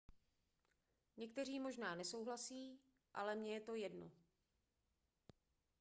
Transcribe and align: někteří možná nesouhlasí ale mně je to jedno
někteří 1.17 1.59
možná 1.59 1.95
nesouhlasí 1.95 2.79
ale 3.13 3.35
mně 3.35 3.53
je 3.53 3.61
to 3.61 3.73
jedno 3.75 4.11